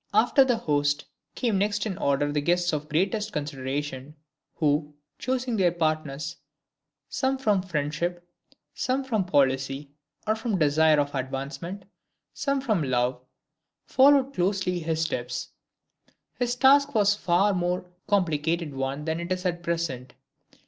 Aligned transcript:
After 0.15 0.43
the 0.43 0.57
host, 0.57 1.05
came 1.35 1.59
next 1.59 1.85
in 1.85 1.95
order 1.99 2.31
the 2.31 2.41
guests 2.41 2.73
of 2.73 2.81
the 2.81 2.87
greatest 2.87 3.31
consideration, 3.31 4.15
who, 4.55 4.95
choosing 5.19 5.57
their 5.57 5.71
partners, 5.71 6.37
some 7.07 7.37
from 7.37 7.61
friendship, 7.61 8.27
some 8.73 9.03
from 9.03 9.23
policy 9.25 9.91
or 10.25 10.35
from 10.35 10.57
desire 10.57 10.99
of 10.99 11.13
advancement, 11.13 11.85
some 12.33 12.61
from 12.61 12.81
love, 12.81 13.21
followed 13.85 14.33
closely 14.33 14.79
his 14.79 15.03
steps. 15.03 15.49
His 16.39 16.55
task 16.55 16.95
was 16.95 17.13
a 17.15 17.19
far 17.19 17.53
more 17.53 17.85
complicated 18.07 18.73
one 18.73 19.05
than 19.05 19.19
it 19.19 19.31
is 19.31 19.45
at 19.45 19.61
present. 19.61 20.15